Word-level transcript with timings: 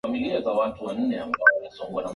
hadi 0.03 0.19
mwaka 0.29 0.73
elfu 0.73 0.85
moja 0.85 1.01
mia 1.05 1.25
tisa 1.25 1.69
tisini 1.85 2.01